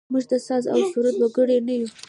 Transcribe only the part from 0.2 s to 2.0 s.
د ساز او سرور وګړي نه یوو.